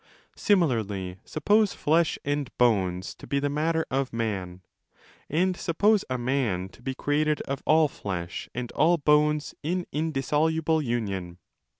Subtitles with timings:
[0.35, 4.61] Similarly, suppose flesh and bones to be the matter of man,
[5.29, 10.81] and suppose a man to be created of all flesh and all bones in indissoluble
[10.81, 11.37] union.